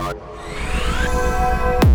Bye. 0.00 1.90